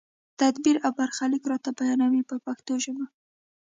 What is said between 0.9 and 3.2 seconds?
برخلیک راته بیانوي په پښتو ژبه.